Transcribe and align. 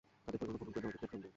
তাদের 0.25 0.39
পরিকল্পনা 0.39 0.59
ভণ্ডুল 0.61 0.73
করে 0.75 0.81
দেয়া 0.83 0.91
কি 0.93 0.97
খুব 0.99 1.09
অসম্ভব? 1.09 1.29